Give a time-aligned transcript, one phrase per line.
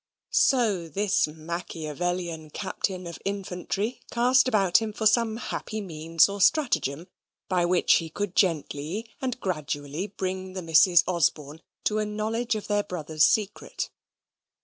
[0.31, 7.05] So this Machiavellian captain of infantry cast about him for some happy means or stratagem
[7.47, 12.65] by which he could gently and gradually bring the Misses Osborne to a knowledge of
[12.65, 13.91] their brother's secret.